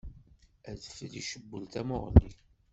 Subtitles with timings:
[0.71, 2.29] Adfel icewwel tamuɣli.